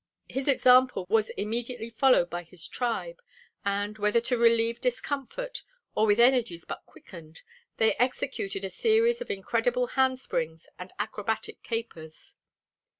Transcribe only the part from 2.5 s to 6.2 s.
tribe, and, whether to relieve discomfort or with